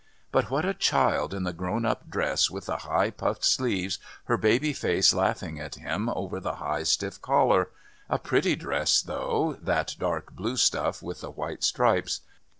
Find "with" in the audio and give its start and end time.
2.49-2.65, 11.03-11.21